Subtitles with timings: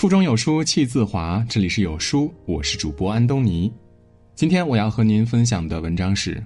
[0.00, 3.70] 腹中有书气自华，这里是有书，我是主播安东尼。
[4.34, 6.42] 今天我要和您分享的文章是：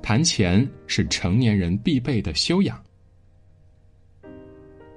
[0.00, 2.80] 谈钱是成年人必备的修养。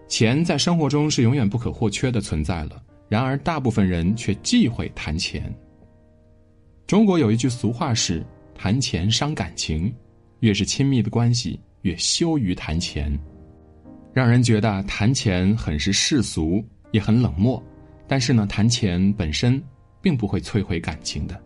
[0.07, 2.79] 钱在生活中是永远不可或缺的存在了，
[3.09, 5.51] 然而大部分人却忌讳谈钱。
[6.85, 9.91] 中国有一句俗话是：“谈钱伤感情，
[10.41, 13.11] 越是亲密的关系，越羞于谈钱。”
[14.13, 17.59] 让人觉得谈钱很是世俗，也很冷漠。
[18.07, 19.61] 但是呢，谈钱本身
[20.01, 21.41] 并不会摧毁感情的。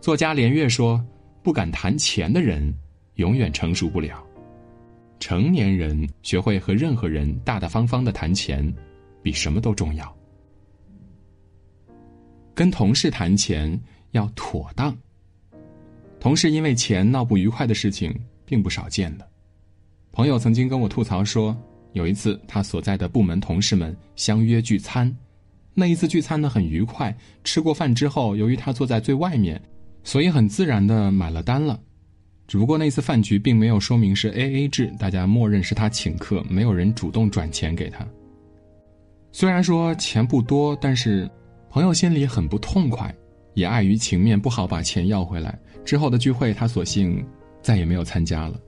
[0.00, 1.04] 作家连岳说
[1.44, 2.74] ：“不敢谈钱的人，
[3.16, 4.26] 永远成熟不了。
[5.18, 8.72] 成年人学会和任何人大大方方的谈钱，
[9.22, 10.16] 比什么都重要。
[12.54, 13.78] 跟同事谈钱
[14.12, 14.96] 要妥当。
[16.18, 18.14] 同事因为钱闹不愉快的事情
[18.46, 19.28] 并不少见的。
[20.12, 21.54] 朋友曾经跟我吐槽说。”
[21.92, 25.14] 有一次，他所在的部门同事们相约聚餐，
[25.74, 27.16] 那一次聚餐呢很愉快。
[27.44, 29.60] 吃过饭之后，由于他坐在最外面，
[30.04, 31.78] 所以很自然的买了单了。
[32.46, 38.06] 只不过那次饭局并没有说明是 A A 制，大家默认是他请客，没有人主动转钱给他。
[39.32, 41.30] 虽然说钱不多，但是
[41.68, 43.14] 朋友心里很不痛快，
[43.54, 45.56] 也碍于情面不好把钱要回来。
[45.84, 47.24] 之后的聚会，他索性
[47.62, 48.60] 再也没有参加了。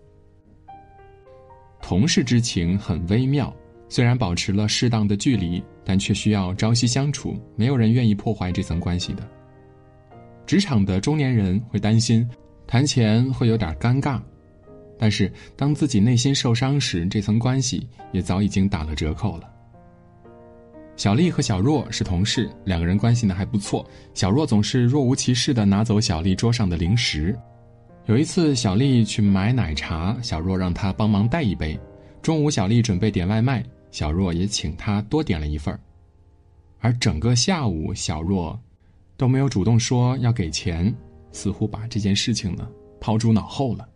[1.82, 3.54] 同事之情很微妙，
[3.88, 7.36] 虽然保持了适当的距离，但却需要朝夕相处。
[7.56, 9.28] 没有人愿意破坏这层关系的。
[10.46, 12.26] 职场的中年人会担心
[12.66, 14.20] 谈钱会有点尴尬，
[14.96, 19.50] 但是当自己内心受伤时，这层关系也早已经打了折扣了。
[20.96, 23.84] 小丽和小若是同事，两个人关系呢还不错。
[24.14, 27.36] 小若总是若无其事的拿走小丽桌上的零食。
[28.06, 31.78] 有一次，小丽去买奶茶，小若让她帮忙带一杯。
[32.20, 35.78] 中午，小丽准备点外卖，小若也请她多点了一份
[36.80, 38.60] 而整个下午，小若
[39.16, 40.92] 都没有主动说要给钱，
[41.30, 42.68] 似乎把这件事情呢
[43.00, 43.88] 抛诸脑后了。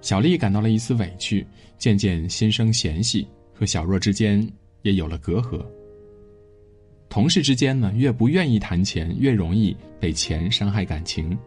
[0.00, 1.46] 小丽感到了一丝委屈，
[1.78, 4.44] 渐渐心生嫌隙，和小若之间
[4.82, 5.64] 也有了隔阂。
[7.08, 11.38] 同事之间呢，越不愿意谈钱，越容易被钱伤害感情。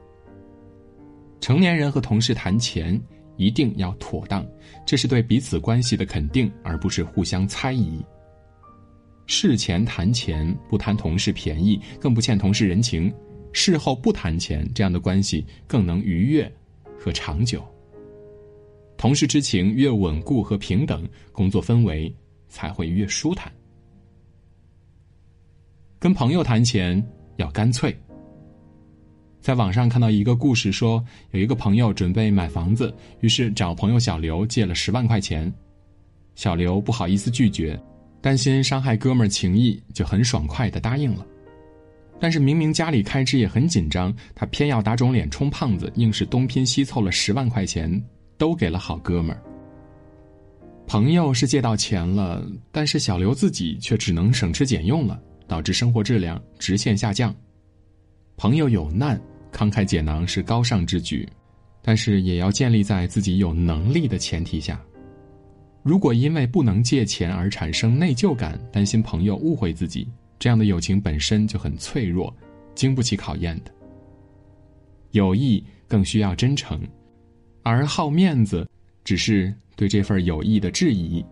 [1.41, 2.97] 成年人和同事谈钱
[3.35, 4.45] 一定要妥当，
[4.85, 7.99] 这是对彼此关系的肯定，而不是互相猜疑。
[9.25, 13.11] 事前谈钱，不贪同事便宜，更不欠同事人情；
[13.53, 16.49] 事后不谈钱，这样的关系更能愉悦
[16.99, 17.65] 和长久。
[18.95, 22.13] 同事之情越稳固和平等，工作氛围
[22.47, 23.51] 才会越舒坦。
[25.97, 27.03] 跟朋友谈钱
[27.37, 27.95] 要干脆。
[29.41, 35.51] 在网上看到一个故事，说有一个朋友准备买房子，于是找朋友小刘借了十万块钱。
[36.35, 37.77] 小刘不好意思拒绝，
[38.21, 41.25] 担心伤害哥们儿情谊，就很爽快的答应了。
[42.19, 47.99] 但是明明家里开支也很紧张，他偏要打肿脸充胖子，硬是东拼西凑了十万块钱，
[48.37, 49.41] 都给了好哥们儿。
[50.85, 57.35] 朋友是借到钱了，但是小刘自己却只能省吃俭用了，导致生活质量直线下降。
[58.37, 59.19] 朋友有难。
[59.51, 61.27] 慷慨解囊是高尚之举，
[61.81, 64.81] 但是也要建立在自己有能力的前提下。
[65.83, 70.07] 如果因为不能借钱而产生内疚感，担心朋友误会自己，
[70.37, 72.33] 这样的友情本身就很脆弱，
[72.75, 73.71] 经不起考验的。
[75.11, 76.79] 友谊更需要真诚，
[77.63, 78.69] 而好面子
[79.03, 81.25] 只是对这份友谊的质疑。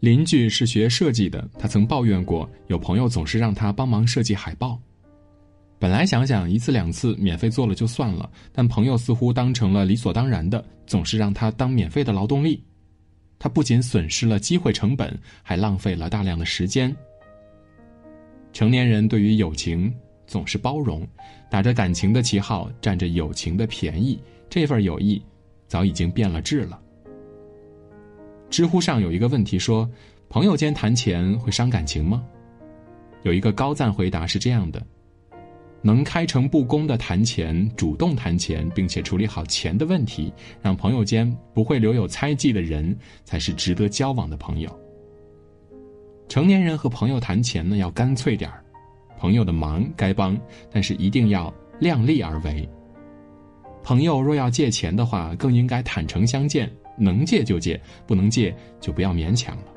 [0.00, 4.80] 邻居是学设计的，他曾抱怨过有朋友总是让他帮忙设计海报。
[5.84, 12.64] 本来想想一次两次免费做了就算了，但朋友似乎当成了理所当然的，总是让他当免费的劳动力。
[13.38, 16.96] 他不仅损失了机会成本，还浪费了大量的时间。
[18.50, 19.94] 成年人对于友情
[20.26, 21.06] 总是包容，
[21.50, 24.18] 打着感情的旗号占着友情的便宜，
[24.48, 25.22] 这份友谊
[25.68, 26.80] 早已经变了质了。
[28.48, 29.86] 知乎上有一个问题说
[30.30, 32.24] ：“朋友间谈钱会伤感情吗？”
[33.22, 34.82] 有一个高赞回答是这样的。
[35.86, 40.32] 能开诚布公的谈钱，主动谈钱，并且处理好钱的问题，
[40.62, 44.80] 让朋友间不会留有猜忌的人，才是值得交往的朋友。
[46.26, 48.64] 成年人和朋友谈钱呢，要干脆点儿，
[49.18, 50.34] 朋友的忙该帮，
[50.72, 52.66] 但是一定要量力而为。
[53.82, 59.73] 朋友若要借钱的话，更应该坦诚相见，能借就借，不能借就不要勉强了。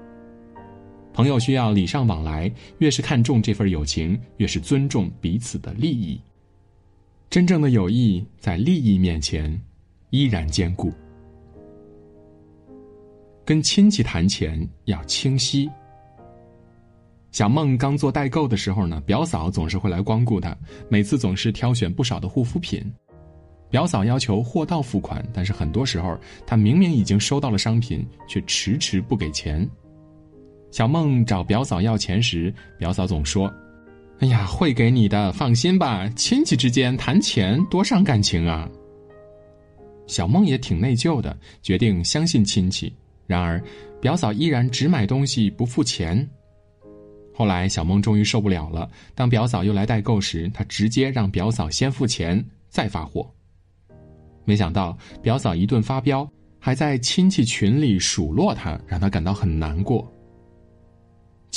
[1.17, 6.21] 朋友需要礼尚往来，越是看重这份友情，越是尊重彼此的利益。
[7.27, 9.59] 真正的友谊在利益面前
[10.11, 10.93] 依然坚固。
[13.43, 15.67] 跟亲戚谈钱要清晰。
[17.31, 20.55] 小梦刚做代购的时候呢，表嫂总是会来光顾她，
[20.87, 22.79] 每次总是挑选不少的护肤品。
[23.71, 26.15] 表嫂要求货到付款，但是很多时候
[26.45, 29.67] 她明明已经收到了商品，却迟迟不给钱。
[30.71, 33.51] 小梦找表嫂要钱时，表嫂总说
[34.19, 36.07] ：“哎呀，会给你的，放心吧。
[36.09, 38.69] 亲戚之间谈钱多伤感情啊。”
[40.07, 42.93] 小梦也挺内疚的，决定相信亲戚。
[43.25, 43.61] 然而，
[43.99, 46.27] 表嫂依然只买东西不付钱。
[47.33, 48.89] 后来，小梦终于受不了了。
[49.13, 53.29] 当表嫂又来代购时，她直接让表嫂先付钱，再发货。
[54.45, 60.09] 没想到，表嫂一顿发飙，还在亲戚群里数落她，让她感到很难过。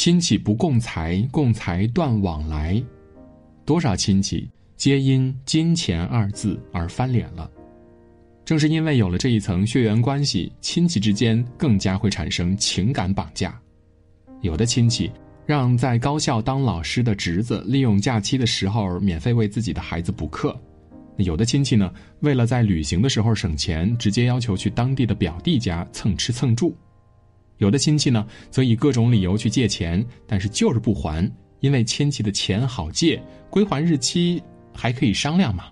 [0.03, 2.83] 亲戚不共财，共财断往来。
[3.67, 7.51] 多少亲戚皆因金钱二字而翻脸了。
[8.43, 13.61] 正是因为有了这一层血缘关系，亲戚之间更加会产生情感绑架。
[14.41, 15.13] 有的亲戚。
[15.45, 20.59] 让在高校当老师的侄子利用假期的时候免费为自己的孩子补课，
[21.19, 26.73] 有的亲戚呢，为了在旅行的时候省钱，直接要求去当地的表弟家蹭吃蹭住；
[27.61, 31.31] 有的亲戚呢，则以各种理由去借钱，但是就是不还，
[31.61, 34.43] 因为亲戚的钱好借，归还日期
[34.75, 35.67] 还可以商量嘛。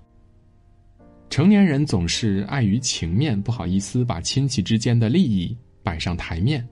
[1.30, 6.66] 成年人总是碍于情面，不好意思把亲戚之间的利益摆上台面。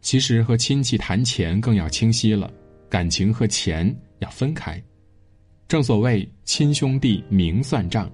[0.00, 2.52] 其实和亲戚谈钱更要清晰了，
[2.90, 4.82] 感情和钱要分开。
[5.68, 8.10] 正所谓亲兄弟明算账。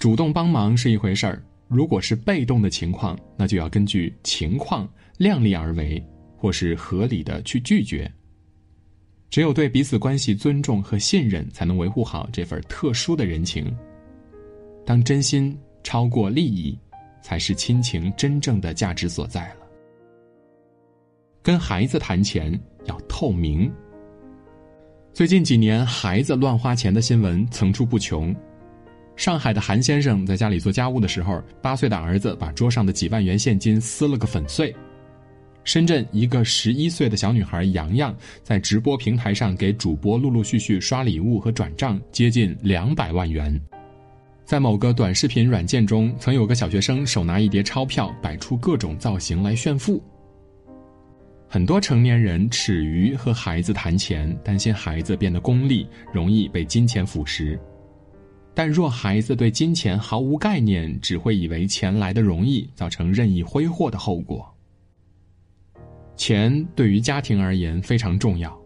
[0.00, 6.04] 主动帮忙是一回事儿，如果是被动的情况，那就要根据情况量力而为，
[6.36, 8.10] 或是合理的去拒绝。
[9.30, 13.74] 只有对彼此关系尊重和信任，才能维护好这份特殊的人情。
[14.86, 16.78] 当真心超过利益，
[17.22, 19.66] 才是亲情真正的价值所在了。
[21.42, 23.72] 跟孩子谈钱要透明。
[25.12, 28.34] 最近几年，孩子乱花钱的新闻层出不穷。
[29.16, 34.74] 上海的韩先生在家里做家务的时候，八岁的儿子把桌上的几万元现金撕了个粉碎。
[35.62, 43.58] 深圳一个十一岁的小女孩洋洋在直播平台上给主播陆陆续续刷礼物和转账，接近两百万元。
[44.44, 50.02] 在某个短视频软件中，曾有个小学生手拿一叠钞票，摆出各种造型来炫富。
[51.48, 57.58] 很多成年人耻于和孩子谈钱，担心孩子变得功利，容易被金钱腐蚀。
[58.54, 64.48] 但若孩子对金钱毫无概念，只会以为钱来的容易，造成任意挥霍的后果。
[66.16, 68.56] 钱对于家庭而言非常重要，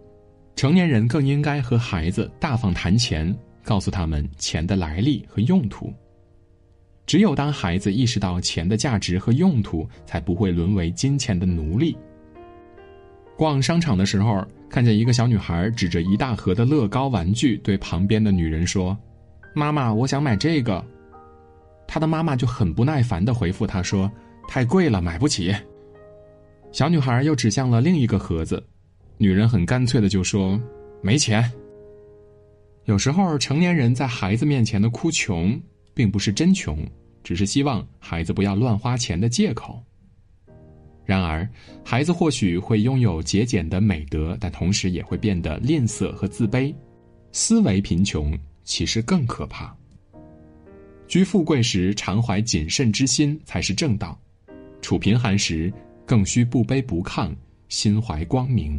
[0.55, 5.91] 成年人更应该和孩子大方谈钱，告诉他们钱的来历和用途。
[7.07, 11.97] 只有当孩子意识到钱的价值和用途，才不会沦为金钱的奴隶。
[13.35, 18.95] 逛商场的时候，看见一个小女孩指着一大盒的乐高玩具，对旁边的女人说
[19.55, 20.85] ：“妈妈，我想买这个。”
[21.87, 24.11] 她的妈妈就很不耐烦的回复她说
[24.47, 25.55] ：“太贵了，买不起。”
[26.71, 28.63] 小女孩又指向了另一个盒子，
[29.17, 30.61] 女人很干脆的就说
[31.01, 31.51] ：“没钱。”
[32.85, 35.61] 有时候，成年人在孩子面前的哭穷，
[35.95, 36.79] 并不是真穷，
[37.23, 39.83] 只是希望孩子不要乱花钱的借口。
[41.05, 41.49] 然而，
[41.83, 46.75] 孩子或许会拥有节俭的美德，但同时也会变得吝啬和自卑。
[47.33, 49.75] 思维贫穷其实更可怕。
[51.07, 54.21] 居富贵时常怀谨慎之心才是正道，
[54.83, 55.73] 处贫寒时
[56.05, 57.35] 更需不卑不亢，
[57.71, 58.79] 心怀光明。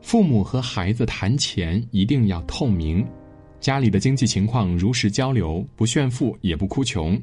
[0.00, 3.06] 父母和孩子谈钱一定要透明，
[3.60, 7.20] 家里的经济情况如实交流，不炫富也不哭穷。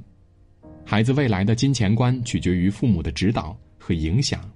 [0.86, 3.58] 孩子未来的金钱观取决于父母的指导。
[3.84, 4.48] 和影响，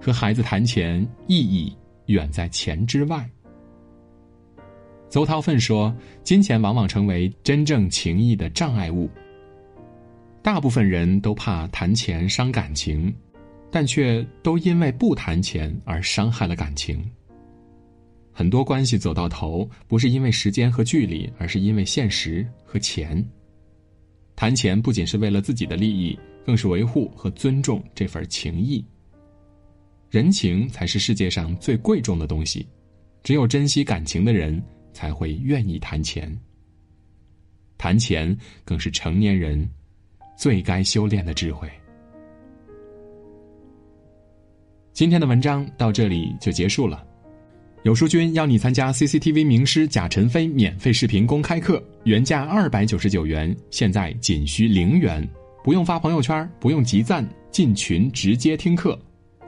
[0.00, 1.72] 和孩子谈钱意义
[2.06, 3.30] 远在钱之外。
[5.12, 9.10] 邹韬奋说：“金钱往往成为真正情谊的障碍物。
[10.40, 13.14] 大部分人都怕谈钱伤感情，
[13.70, 17.04] 但却都因为不谈钱而伤害了感情。
[18.32, 23.22] 很多关系走到头，不是因为时间和距离，而是因为现实和钱。
[24.34, 28.84] 谈钱不仅是为了自己的利益。”更是维护和尊重这份情谊。
[30.10, 32.66] 人情才是世界上最贵重的东西，
[33.22, 34.60] 只有珍惜感情的人
[34.92, 36.36] 才会愿意谈钱。
[37.78, 39.68] 谈钱更是成年人
[40.36, 41.68] 最该修炼的智慧。
[44.92, 47.04] 今天的文章到这里就结束了。
[47.82, 55.28] 有书君邀你参加 CCTV 名师贾晨飞免费视频公开课，原价二百九十九元，现在仅需零元。
[55.64, 58.96] 不用发朋友圈，不用集赞，进群直接听课。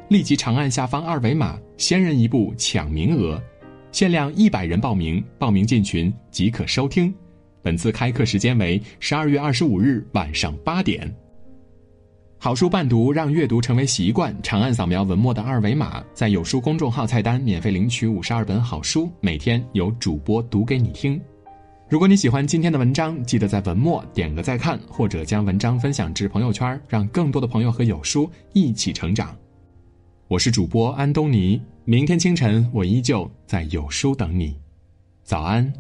[0.09, 3.41] 立即长按下方二维码，先人一步抢名额，
[3.95, 7.15] 限量一百人报名，报名进群即可收听。
[7.63, 11.09] 本次开课时间为十二月二十五日晚上八点。
[12.37, 14.37] 好书伴读，让阅读成为习惯。
[14.43, 21.21] 长按扫描文末的二维码，在有书公众号菜单免费领取五十二本好书，每天有主播读给你听。
[21.89, 29.37] 如果你喜欢今天的文章，记得在文末点个再看，或者将文章分享至朋友圈，让更多的朋友和有书一起成长。
[30.35, 34.57] 我是主播安东尼，明天清晨我依旧在有书等你。
[35.23, 35.73] 早安。